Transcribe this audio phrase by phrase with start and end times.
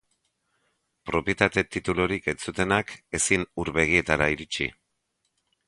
[1.09, 4.71] Propietate titulurik ez zutenak ezin ur-begietara iritsi.